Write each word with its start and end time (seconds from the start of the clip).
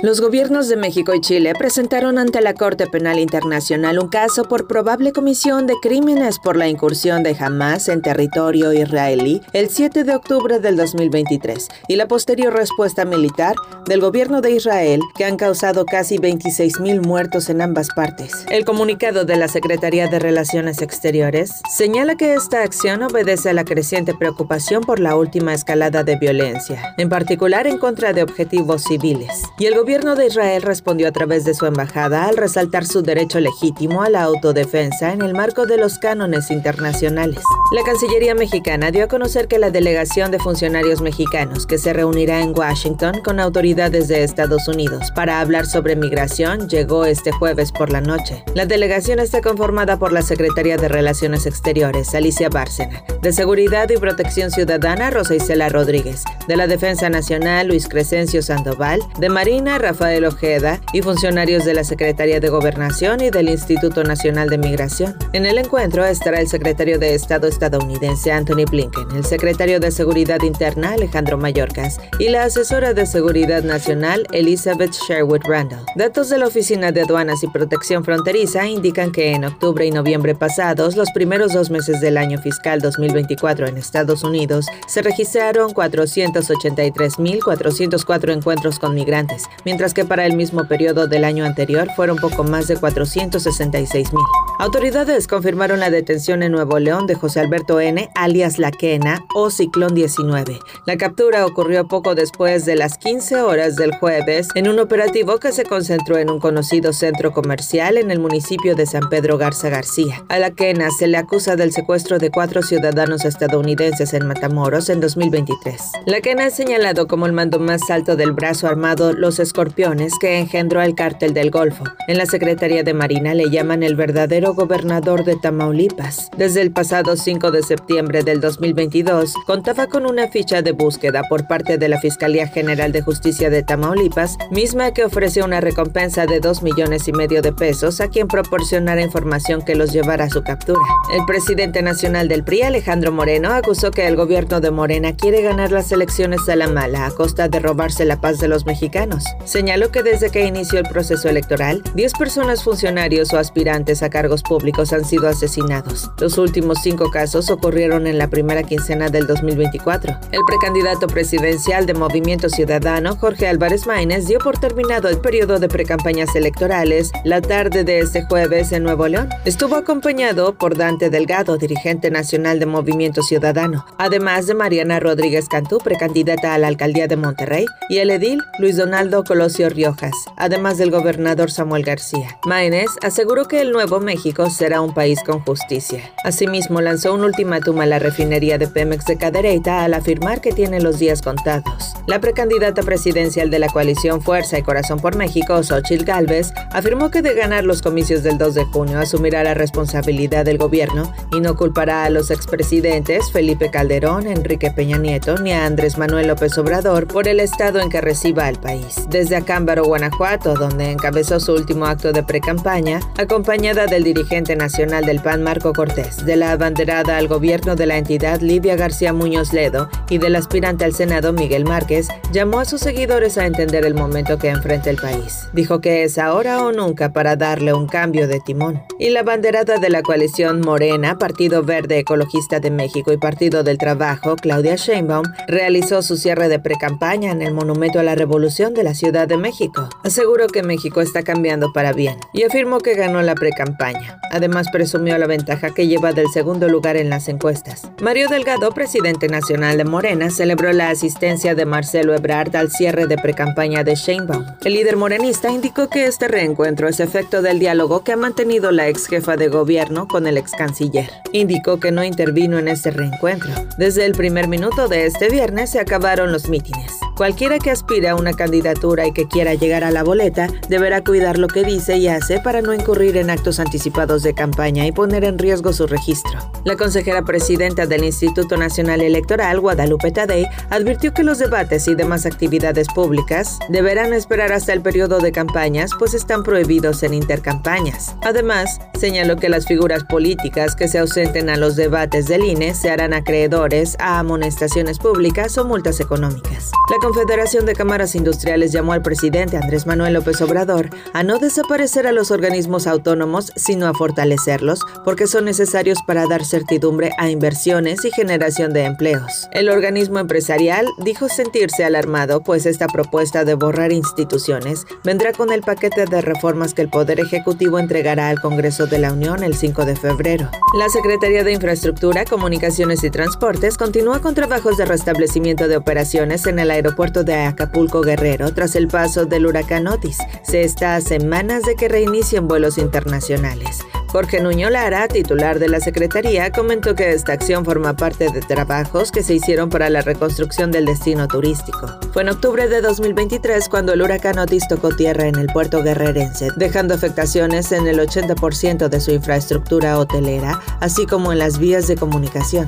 Los 0.00 0.20
gobiernos 0.20 0.68
de 0.68 0.76
México 0.76 1.12
y 1.12 1.20
Chile 1.20 1.54
presentaron 1.58 2.18
ante 2.18 2.40
la 2.40 2.54
Corte 2.54 2.86
Penal 2.86 3.18
Internacional 3.18 3.98
un 3.98 4.06
caso 4.06 4.44
por 4.44 4.68
probable 4.68 5.12
comisión 5.12 5.66
de 5.66 5.74
crímenes 5.82 6.38
por 6.38 6.56
la 6.56 6.68
incursión 6.68 7.24
de 7.24 7.36
Hamas 7.36 7.88
en 7.88 8.00
territorio 8.00 8.72
israelí 8.72 9.40
el 9.52 9.70
7 9.70 10.04
de 10.04 10.14
octubre 10.14 10.60
del 10.60 10.76
2023 10.76 11.66
y 11.88 11.96
la 11.96 12.06
posterior 12.06 12.54
respuesta 12.54 13.04
militar 13.04 13.56
del 13.86 14.00
gobierno 14.00 14.40
de 14.40 14.52
Israel 14.52 15.00
que 15.16 15.24
han 15.24 15.36
causado 15.36 15.84
casi 15.84 16.18
26.000 16.18 17.04
muertos 17.04 17.50
en 17.50 17.60
ambas 17.60 17.88
partes. 17.88 18.46
El 18.50 18.64
comunicado 18.64 19.24
de 19.24 19.34
la 19.34 19.48
Secretaría 19.48 20.06
de 20.06 20.20
Relaciones 20.20 20.80
Exteriores 20.80 21.60
señala 21.76 22.14
que 22.14 22.34
esta 22.34 22.62
acción 22.62 23.02
obedece 23.02 23.50
a 23.50 23.54
la 23.54 23.64
creciente 23.64 24.14
preocupación 24.14 24.82
por 24.82 25.00
la 25.00 25.16
última 25.16 25.54
escalada 25.54 26.04
de 26.04 26.16
violencia, 26.16 26.94
en 26.98 27.08
particular 27.08 27.66
en 27.66 27.78
contra 27.78 28.12
de 28.12 28.22
objetivos 28.22 28.84
civiles. 28.84 29.42
Y 29.58 29.66
el 29.66 29.74
gobierno 29.88 30.16
de 30.16 30.26
Israel 30.26 30.60
respondió 30.60 31.08
a 31.08 31.12
través 31.12 31.46
de 31.46 31.54
su 31.54 31.64
embajada 31.64 32.26
al 32.26 32.36
resaltar 32.36 32.84
su 32.84 33.00
derecho 33.00 33.40
legítimo 33.40 34.02
a 34.02 34.10
la 34.10 34.22
autodefensa 34.22 35.14
en 35.14 35.22
el 35.22 35.32
marco 35.32 35.64
de 35.64 35.78
los 35.78 35.98
cánones 35.98 36.50
internacionales. 36.50 37.40
La 37.72 37.82
Cancillería 37.84 38.34
mexicana 38.34 38.90
dio 38.90 39.04
a 39.04 39.08
conocer 39.08 39.48
que 39.48 39.58
la 39.58 39.70
delegación 39.70 40.30
de 40.30 40.38
funcionarios 40.38 41.00
mexicanos 41.00 41.64
que 41.64 41.78
se 41.78 41.94
reunirá 41.94 42.42
en 42.42 42.52
Washington 42.54 43.22
con 43.24 43.40
autoridades 43.40 44.08
de 44.08 44.24
Estados 44.24 44.68
Unidos 44.68 45.10
para 45.14 45.40
hablar 45.40 45.64
sobre 45.64 45.96
migración 45.96 46.68
llegó 46.68 47.06
este 47.06 47.32
jueves 47.32 47.72
por 47.72 47.90
la 47.90 48.02
noche. 48.02 48.44
La 48.54 48.66
delegación 48.66 49.20
está 49.20 49.40
conformada 49.40 49.98
por 49.98 50.12
la 50.12 50.20
Secretaría 50.20 50.76
de 50.76 50.88
Relaciones 50.88 51.46
Exteriores, 51.46 52.14
Alicia 52.14 52.50
Bárcena, 52.50 53.04
de 53.22 53.32
Seguridad 53.32 53.88
y 53.88 53.96
Protección 53.96 54.50
Ciudadana, 54.50 55.08
Rosa 55.08 55.34
Isela 55.34 55.70
Rodríguez, 55.70 56.24
de 56.46 56.56
la 56.58 56.66
Defensa 56.66 57.08
Nacional, 57.08 57.68
Luis 57.68 57.88
Crescencio 57.88 58.42
Sandoval, 58.42 59.00
de 59.18 59.30
Marina, 59.30 59.77
Rafael 59.78 60.24
Ojeda 60.24 60.80
y 60.92 61.02
funcionarios 61.02 61.64
de 61.64 61.74
la 61.74 61.84
Secretaría 61.84 62.40
de 62.40 62.48
Gobernación 62.48 63.20
y 63.20 63.30
del 63.30 63.48
Instituto 63.48 64.04
Nacional 64.04 64.48
de 64.48 64.58
Migración. 64.58 65.16
En 65.32 65.46
el 65.46 65.58
encuentro 65.58 66.04
estará 66.04 66.40
el 66.40 66.48
secretario 66.48 66.98
de 66.98 67.14
Estado 67.14 67.46
estadounidense 67.46 68.32
Anthony 68.32 68.64
Blinken, 68.70 69.10
el 69.14 69.24
secretario 69.24 69.80
de 69.80 69.90
Seguridad 69.90 70.42
Interna 70.42 70.92
Alejandro 70.92 71.38
Mayorkas 71.38 71.98
y 72.18 72.28
la 72.28 72.44
asesora 72.44 72.94
de 72.94 73.06
Seguridad 73.06 73.62
Nacional 73.62 74.26
Elizabeth 74.32 74.92
Sherwood 74.92 75.42
Randall. 75.44 75.84
Datos 75.96 76.28
de 76.28 76.38
la 76.38 76.46
Oficina 76.46 76.92
de 76.92 77.02
Aduanas 77.02 77.42
y 77.42 77.48
Protección 77.48 78.04
Fronteriza 78.04 78.66
indican 78.66 79.12
que 79.12 79.32
en 79.32 79.44
octubre 79.44 79.86
y 79.86 79.90
noviembre 79.90 80.34
pasados, 80.34 80.96
los 80.96 81.10
primeros 81.12 81.52
dos 81.52 81.70
meses 81.70 82.00
del 82.00 82.16
año 82.16 82.40
fiscal 82.40 82.80
2024 82.80 83.66
en 83.66 83.76
Estados 83.76 84.24
Unidos, 84.24 84.66
se 84.86 85.02
registraron 85.02 85.72
483.404 85.72 88.32
encuentros 88.32 88.78
con 88.78 88.94
migrantes, 88.94 89.44
mientras 89.68 89.92
que 89.92 90.06
para 90.06 90.24
el 90.24 90.34
mismo 90.34 90.64
periodo 90.64 91.08
del 91.08 91.24
año 91.24 91.44
anterior 91.44 91.88
fueron 91.94 92.16
poco 92.16 92.42
más 92.42 92.68
de 92.68 92.78
466 92.78 94.14
mil. 94.14 94.24
Autoridades 94.58 95.28
confirmaron 95.28 95.78
la 95.78 95.90
detención 95.90 96.42
en 96.42 96.52
Nuevo 96.52 96.78
León 96.78 97.06
de 97.06 97.14
José 97.14 97.40
Alberto 97.40 97.78
N., 97.78 98.08
alias 98.14 98.58
La 98.58 98.70
Quena 98.70 99.26
o 99.34 99.50
Ciclón 99.50 99.94
19. 99.94 100.58
La 100.86 100.96
captura 100.96 101.44
ocurrió 101.44 101.86
poco 101.86 102.14
después 102.14 102.64
de 102.64 102.76
las 102.76 102.96
15 102.96 103.42
horas 103.42 103.76
del 103.76 103.94
jueves 103.94 104.48
en 104.54 104.68
un 104.68 104.78
operativo 104.78 105.38
que 105.38 105.52
se 105.52 105.64
concentró 105.64 106.16
en 106.16 106.30
un 106.30 106.40
conocido 106.40 106.94
centro 106.94 107.32
comercial 107.32 107.98
en 107.98 108.10
el 108.10 108.20
municipio 108.20 108.74
de 108.74 108.86
San 108.86 109.10
Pedro 109.10 109.36
Garza 109.36 109.68
García. 109.68 110.24
A 110.30 110.38
La 110.38 110.50
Quena 110.50 110.90
se 110.90 111.08
le 111.08 111.18
acusa 111.18 111.56
del 111.56 111.72
secuestro 111.72 112.18
de 112.18 112.30
cuatro 112.30 112.62
ciudadanos 112.62 113.26
estadounidenses 113.26 114.14
en 114.14 114.26
Matamoros 114.26 114.88
en 114.88 115.00
2023. 115.00 115.92
La 116.06 116.22
Quena 116.22 116.46
es 116.46 116.54
señalado 116.54 117.06
como 117.06 117.26
el 117.26 117.34
mando 117.34 117.58
más 117.58 117.90
alto 117.90 118.16
del 118.16 118.32
brazo 118.32 118.66
armado 118.66 119.12
Los 119.12 119.38
escorpiones 119.58 120.12
que 120.20 120.38
engendró 120.38 120.82
el 120.82 120.94
cártel 120.94 121.34
del 121.34 121.50
Golfo. 121.50 121.82
En 122.06 122.16
la 122.16 122.26
Secretaría 122.26 122.84
de 122.84 122.94
Marina 122.94 123.34
le 123.34 123.50
llaman 123.50 123.82
el 123.82 123.96
verdadero 123.96 124.54
gobernador 124.54 125.24
de 125.24 125.34
Tamaulipas. 125.34 126.30
Desde 126.36 126.62
el 126.62 126.70
pasado 126.70 127.16
5 127.16 127.50
de 127.50 127.64
septiembre 127.64 128.22
del 128.22 128.40
2022, 128.40 129.34
contaba 129.48 129.88
con 129.88 130.06
una 130.06 130.28
ficha 130.28 130.62
de 130.62 130.70
búsqueda 130.70 131.22
por 131.28 131.48
parte 131.48 131.76
de 131.76 131.88
la 131.88 131.98
Fiscalía 131.98 132.46
General 132.46 132.92
de 132.92 133.02
Justicia 133.02 133.50
de 133.50 133.64
Tamaulipas, 133.64 134.36
misma 134.52 134.92
que 134.92 135.04
ofreció 135.04 135.44
una 135.44 135.60
recompensa 135.60 136.26
de 136.26 136.38
2 136.38 136.62
millones 136.62 137.08
y 137.08 137.12
medio 137.12 137.42
de 137.42 137.52
pesos 137.52 138.00
a 138.00 138.06
quien 138.06 138.28
proporcionara 138.28 139.02
información 139.02 139.62
que 139.62 139.74
los 139.74 139.92
llevara 139.92 140.26
a 140.26 140.30
su 140.30 140.44
captura. 140.44 140.78
El 141.12 141.24
presidente 141.26 141.82
nacional 141.82 142.28
del 142.28 142.44
PRI, 142.44 142.62
Alejandro 142.62 143.10
Moreno, 143.10 143.52
acusó 143.52 143.90
que 143.90 144.06
el 144.06 144.14
gobierno 144.14 144.60
de 144.60 144.70
Morena 144.70 145.16
quiere 145.16 145.42
ganar 145.42 145.72
las 145.72 145.90
elecciones 145.90 146.48
a 146.48 146.54
la 146.54 146.68
mala 146.68 147.06
a 147.06 147.10
costa 147.10 147.48
de 147.48 147.58
robarse 147.58 148.04
la 148.04 148.20
paz 148.20 148.38
de 148.38 148.46
los 148.46 148.64
mexicanos. 148.64 149.24
Señaló 149.48 149.90
que 149.90 150.02
desde 150.02 150.28
que 150.28 150.44
inició 150.44 150.78
el 150.78 150.84
proceso 150.84 151.26
electoral, 151.26 151.82
10 151.94 152.12
personas 152.18 152.62
funcionarios 152.62 153.32
o 153.32 153.38
aspirantes 153.38 154.02
a 154.02 154.10
cargos 154.10 154.42
públicos 154.42 154.92
han 154.92 155.06
sido 155.06 155.26
asesinados. 155.26 156.10
Los 156.20 156.36
últimos 156.36 156.80
cinco 156.82 157.10
casos 157.10 157.48
ocurrieron 157.48 158.06
en 158.06 158.18
la 158.18 158.28
primera 158.28 158.62
quincena 158.62 159.08
del 159.08 159.26
2024. 159.26 160.18
El 160.32 160.40
precandidato 160.46 161.06
presidencial 161.06 161.86
de 161.86 161.94
Movimiento 161.94 162.50
Ciudadano, 162.50 163.16
Jorge 163.16 163.46
Álvarez 163.46 163.86
Maínez, 163.86 164.26
dio 164.26 164.38
por 164.38 164.58
terminado 164.58 165.08
el 165.08 165.18
periodo 165.18 165.58
de 165.58 165.68
precampañas 165.68 166.36
electorales 166.36 167.10
la 167.24 167.40
tarde 167.40 167.84
de 167.84 168.00
este 168.00 168.24
jueves 168.24 168.72
en 168.72 168.82
Nuevo 168.82 169.08
León. 169.08 169.30
Estuvo 169.46 169.76
acompañado 169.76 170.58
por 170.58 170.76
Dante 170.76 171.08
Delgado, 171.08 171.56
dirigente 171.56 172.10
nacional 172.10 172.58
de 172.58 172.66
Movimiento 172.66 173.22
Ciudadano, 173.22 173.86
además 173.96 174.46
de 174.46 174.52
Mariana 174.52 175.00
Rodríguez 175.00 175.48
Cantú, 175.48 175.78
precandidata 175.78 176.52
a 176.52 176.58
la 176.58 176.68
alcaldía 176.68 177.08
de 177.08 177.16
Monterrey, 177.16 177.64
y 177.88 177.96
el 177.96 178.10
edil 178.10 178.42
Luis 178.58 178.76
Donaldo 178.76 179.24
Colosio 179.38 179.68
Riojas, 179.68 180.16
además 180.36 180.78
del 180.78 180.90
gobernador 180.90 181.52
Samuel 181.52 181.84
García. 181.84 182.40
Maínez 182.44 182.88
aseguró 183.02 183.46
que 183.46 183.60
el 183.60 183.70
nuevo 183.70 184.00
México 184.00 184.50
será 184.50 184.80
un 184.80 184.92
país 184.92 185.20
con 185.24 185.38
justicia. 185.38 186.10
Asimismo, 186.24 186.80
lanzó 186.80 187.14
un 187.14 187.22
ultimátum 187.22 187.78
a 187.78 187.86
la 187.86 188.00
refinería 188.00 188.58
de 188.58 188.66
Pemex 188.66 189.04
de 189.04 189.16
Cadereyta 189.16 189.84
al 189.84 189.94
afirmar 189.94 190.40
que 190.40 190.50
tiene 190.50 190.80
los 190.80 190.98
días 190.98 191.22
contados. 191.22 191.94
La 192.08 192.20
precandidata 192.20 192.82
presidencial 192.82 193.48
de 193.48 193.60
la 193.60 193.68
coalición 193.68 194.22
Fuerza 194.22 194.58
y 194.58 194.62
Corazón 194.62 194.98
por 194.98 195.14
México, 195.14 195.62
Xochitl 195.62 196.04
Gálvez, 196.04 196.52
afirmó 196.72 197.12
que 197.12 197.22
de 197.22 197.34
ganar 197.34 197.62
los 197.62 197.80
comicios 197.80 198.24
del 198.24 198.38
2 198.38 198.54
de 198.54 198.64
junio 198.64 198.98
asumirá 198.98 199.44
la 199.44 199.54
responsabilidad 199.54 200.46
del 200.46 200.58
gobierno 200.58 201.14
y 201.32 201.40
no 201.40 201.54
culpará 201.54 202.02
a 202.02 202.10
los 202.10 202.32
expresidentes 202.32 203.30
Felipe 203.30 203.70
Calderón, 203.70 204.26
Enrique 204.26 204.72
Peña 204.72 204.98
Nieto 204.98 205.36
ni 205.36 205.52
a 205.52 205.64
Andrés 205.64 205.96
Manuel 205.96 206.26
López 206.26 206.58
Obrador 206.58 207.06
por 207.06 207.28
el 207.28 207.38
estado 207.38 207.78
en 207.78 207.88
que 207.88 208.00
reciba 208.00 208.46
al 208.46 208.58
país. 208.58 209.06
Desde 209.08 209.27
Acámbaro, 209.36 209.84
Guanajuato, 209.84 210.54
donde 210.54 210.90
encabezó 210.90 211.40
su 211.40 211.52
último 211.54 211.86
acto 211.86 212.12
de 212.12 212.22
precampaña, 212.22 213.00
acompañada 213.16 213.86
del 213.86 214.04
dirigente 214.04 214.56
nacional 214.56 215.04
del 215.04 215.20
PAN 215.20 215.42
Marco 215.42 215.72
Cortés, 215.72 216.24
de 216.24 216.36
la 216.36 216.52
abanderada 216.52 217.16
al 217.16 217.28
gobierno 217.28 217.76
de 217.76 217.86
la 217.86 217.98
entidad 217.98 218.40
Livia 218.40 218.76
García 218.76 219.12
Muñoz 219.12 219.52
Ledo 219.52 219.88
y 220.08 220.18
del 220.18 220.36
aspirante 220.36 220.84
al 220.84 220.94
Senado 220.94 221.32
Miguel 221.32 221.64
Márquez, 221.64 222.08
llamó 222.32 222.60
a 222.60 222.64
sus 222.64 222.80
seguidores 222.80 223.38
a 223.38 223.46
entender 223.46 223.84
el 223.84 223.94
momento 223.94 224.38
que 224.38 224.48
enfrenta 224.48 224.90
el 224.90 224.96
país. 224.96 225.48
Dijo 225.52 225.80
que 225.80 226.04
es 226.04 226.18
ahora 226.18 226.62
o 226.64 226.72
nunca 226.72 227.12
para 227.12 227.36
darle 227.36 227.72
un 227.74 227.86
cambio 227.86 228.28
de 228.28 228.40
timón. 228.40 228.82
Y 228.98 229.10
la 229.10 229.20
abanderada 229.20 229.78
de 229.78 229.90
la 229.90 230.02
coalición 230.02 230.60
Morena, 230.60 231.18
Partido 231.18 231.62
Verde 231.62 231.98
Ecologista 231.98 232.60
de 232.60 232.70
México 232.70 233.12
y 233.12 233.16
Partido 233.16 233.62
del 233.62 233.78
Trabajo, 233.78 234.36
Claudia 234.36 234.76
Sheinbaum, 234.76 235.24
realizó 235.46 236.02
su 236.02 236.16
cierre 236.16 236.48
de 236.48 236.58
precampaña 236.60 237.32
en 237.32 237.42
el 237.42 237.54
Monumento 237.54 237.98
a 237.98 238.02
la 238.02 238.14
Revolución 238.14 238.74
de 238.74 238.84
la 238.84 238.94
Ciudad 238.94 239.17
de 239.26 239.36
México. 239.36 239.88
Aseguró 240.04 240.46
que 240.46 240.62
México 240.62 241.00
está 241.00 241.22
cambiando 241.22 241.72
para 241.72 241.92
bien 241.92 242.16
y 242.32 242.42
afirmó 242.42 242.78
que 242.78 242.94
ganó 242.94 243.22
la 243.22 243.34
precampaña. 243.34 244.20
Además 244.30 244.68
presumió 244.70 245.16
la 245.18 245.26
ventaja 245.26 245.70
que 245.70 245.86
lleva 245.86 246.12
del 246.12 246.28
segundo 246.28 246.68
lugar 246.68 246.96
en 246.96 247.10
las 247.10 247.28
encuestas. 247.28 247.90
Mario 248.00 248.28
Delgado, 248.28 248.70
presidente 248.72 249.28
nacional 249.28 249.76
de 249.76 249.84
Morena, 249.84 250.30
celebró 250.30 250.72
la 250.72 250.90
asistencia 250.90 251.54
de 251.54 251.64
Marcelo 251.64 252.14
Ebrard 252.14 252.54
al 252.56 252.70
cierre 252.70 253.06
de 253.06 253.16
precampaña 253.16 253.84
de 253.84 253.94
Sheinbaum. 253.94 254.44
El 254.64 254.74
líder 254.74 254.96
morenista 254.96 255.50
indicó 255.50 255.88
que 255.88 256.06
este 256.06 256.28
reencuentro 256.28 256.88
es 256.88 257.00
efecto 257.00 257.42
del 257.42 257.58
diálogo 257.58 258.04
que 258.04 258.12
ha 258.12 258.16
mantenido 258.16 258.70
la 258.70 258.88
ex 258.88 259.06
jefa 259.06 259.36
de 259.36 259.48
gobierno 259.48 260.08
con 260.08 260.26
el 260.26 260.36
ex 260.36 260.52
canciller. 260.52 261.10
Indicó 261.32 261.80
que 261.80 261.90
no 261.90 262.04
intervino 262.04 262.58
en 262.58 262.68
este 262.68 262.90
reencuentro. 262.90 263.50
Desde 263.78 264.04
el 264.04 264.12
primer 264.12 264.48
minuto 264.48 264.88
de 264.88 265.06
este 265.06 265.28
viernes 265.28 265.70
se 265.70 265.80
acabaron 265.80 266.32
los 266.32 266.48
mítines. 266.48 266.92
Cualquiera 267.16 267.58
que 267.58 267.70
aspire 267.70 268.08
a 268.08 268.14
una 268.14 268.32
candidatura 268.32 268.97
y 269.06 269.12
que 269.12 269.28
quiera 269.28 269.54
llegar 269.54 269.84
a 269.84 269.90
la 269.90 270.02
boleta 270.02 270.48
deberá 270.68 271.02
cuidar 271.04 271.38
lo 271.38 271.48
que 271.48 271.64
dice 271.64 271.96
y 271.96 272.08
hace 272.08 272.40
para 272.40 272.62
no 272.62 272.74
incurrir 272.74 273.16
en 273.16 273.30
actos 273.30 273.60
anticipados 273.60 274.22
de 274.22 274.34
campaña 274.34 274.86
y 274.86 274.92
poner 274.92 275.24
en 275.24 275.38
riesgo 275.38 275.72
su 275.72 275.86
registro. 275.86 276.38
La 276.64 276.76
consejera 276.76 277.22
presidenta 277.22 277.86
del 277.86 278.04
Instituto 278.04 278.56
Nacional 278.56 279.00
Electoral, 279.00 279.60
Guadalupe 279.60 280.10
Tadei, 280.10 280.46
advirtió 280.70 281.14
que 281.14 281.22
los 281.22 281.38
debates 281.38 281.88
y 281.88 281.94
demás 281.94 282.26
actividades 282.26 282.88
públicas 282.88 283.58
deberán 283.68 284.12
esperar 284.12 284.52
hasta 284.52 284.72
el 284.72 284.82
periodo 284.82 285.20
de 285.20 285.32
campañas, 285.32 285.90
pues 285.98 286.14
están 286.14 286.42
prohibidos 286.42 287.02
en 287.02 287.14
intercampañas. 287.14 288.14
Además, 288.22 288.80
señaló 288.98 289.36
que 289.36 289.48
las 289.48 289.66
figuras 289.66 290.04
políticas 290.04 290.74
que 290.74 290.88
se 290.88 290.98
ausenten 290.98 291.50
a 291.50 291.56
los 291.56 291.76
debates 291.76 292.26
del 292.26 292.44
INE 292.44 292.74
se 292.74 292.90
harán 292.90 293.14
acreedores 293.14 293.96
a 293.98 294.18
amonestaciones 294.18 294.98
públicas 294.98 295.56
o 295.58 295.64
multas 295.64 296.00
económicas. 296.00 296.72
La 296.90 296.96
Confederación 297.00 297.66
de 297.66 297.74
Cámaras 297.74 298.14
Industriales 298.14 298.72
llamó 298.88 298.94
al 298.94 299.02
presidente 299.02 299.58
Andrés 299.58 299.86
Manuel 299.86 300.14
López 300.14 300.40
Obrador 300.40 300.88
a 301.12 301.22
no 301.22 301.38
desaparecer 301.38 302.06
a 302.06 302.12
los 302.12 302.30
organismos 302.30 302.86
autónomos, 302.86 303.52
sino 303.54 303.86
a 303.86 303.92
fortalecerlos, 303.92 304.80
porque 305.04 305.26
son 305.26 305.44
necesarios 305.44 305.98
para 306.06 306.26
dar 306.26 306.42
certidumbre 306.42 307.10
a 307.18 307.28
inversiones 307.28 308.02
y 308.06 308.10
generación 308.10 308.72
de 308.72 308.84
empleos. 308.84 309.46
El 309.52 309.68
organismo 309.68 310.20
empresarial 310.20 310.86
dijo 311.04 311.28
sentirse 311.28 311.84
alarmado, 311.84 312.40
pues 312.40 312.64
esta 312.64 312.86
propuesta 312.86 313.44
de 313.44 313.54
borrar 313.54 313.92
instituciones 313.92 314.86
vendrá 315.04 315.32
con 315.32 315.52
el 315.52 315.60
paquete 315.60 316.06
de 316.06 316.22
reformas 316.22 316.72
que 316.72 316.80
el 316.80 316.88
Poder 316.88 317.20
Ejecutivo 317.20 317.78
entregará 317.78 318.30
al 318.30 318.40
Congreso 318.40 318.86
de 318.86 319.00
la 319.00 319.12
Unión 319.12 319.42
el 319.42 319.54
5 319.54 319.84
de 319.84 319.96
febrero. 319.96 320.50
La 320.78 320.88
Secretaría 320.88 321.44
de 321.44 321.52
Infraestructura, 321.52 322.24
Comunicaciones 322.24 323.04
y 323.04 323.10
Transportes 323.10 323.76
continúa 323.76 324.20
con 324.20 324.34
trabajos 324.34 324.78
de 324.78 324.86
restablecimiento 324.86 325.68
de 325.68 325.76
operaciones 325.76 326.46
en 326.46 326.58
el 326.58 326.70
aeropuerto 326.70 327.22
de 327.22 327.34
Acapulco 327.34 328.00
Guerrero 328.00 328.54
tras 328.54 328.77
el 328.78 328.88
paso 328.88 329.26
del 329.26 329.44
huracán 329.44 329.88
Otis. 329.88 330.18
Se 330.42 330.62
está 330.62 330.94
a 330.96 331.00
semanas 331.00 331.64
de 331.64 331.74
que 331.74 331.88
reinicien 331.88 332.48
vuelos 332.48 332.78
internacionales. 332.78 333.80
Jorge 334.06 334.40
Nuño 334.40 334.70
Lara, 334.70 335.06
titular 335.06 335.58
de 335.58 335.68
la 335.68 335.80
Secretaría, 335.80 336.50
comentó 336.50 336.94
que 336.94 337.12
esta 337.12 337.34
acción 337.34 337.64
forma 337.64 337.94
parte 337.94 338.30
de 338.30 338.40
trabajos 338.40 339.12
que 339.12 339.22
se 339.22 339.34
hicieron 339.34 339.68
para 339.68 339.90
la 339.90 340.00
reconstrucción 340.00 340.70
del 340.70 340.86
destino 340.86 341.28
turístico. 341.28 341.88
Fue 342.12 342.22
en 342.22 342.30
octubre 342.30 342.68
de 342.68 342.80
2023 342.80 343.68
cuando 343.68 343.92
el 343.92 344.00
huracán 344.00 344.38
Otis 344.38 344.66
tocó 344.66 344.96
tierra 344.96 345.26
en 345.26 345.36
el 345.36 345.48
puerto 345.48 345.82
guerrerense, 345.82 346.48
dejando 346.56 346.94
afectaciones 346.94 347.70
en 347.72 347.86
el 347.86 347.98
80% 347.98 348.88
de 348.88 349.00
su 349.00 349.10
infraestructura 349.10 349.98
hotelera, 349.98 350.58
así 350.80 351.04
como 351.04 351.32
en 351.32 351.38
las 351.38 351.58
vías 351.58 351.86
de 351.86 351.96
comunicación. 351.96 352.66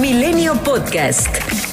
Milenio 0.00 0.54
Podcast. 0.56 1.69